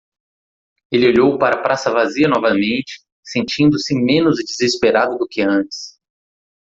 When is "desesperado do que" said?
4.43-5.43